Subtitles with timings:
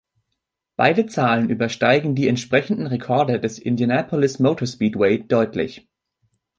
[0.77, 5.87] Beide Zahlen übersteigen die entsprechenden Rekorde des Indianapolis Motor Speedway deutlich.